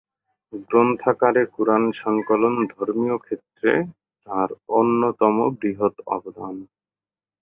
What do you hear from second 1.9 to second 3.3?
সংকলন ধর্মীয়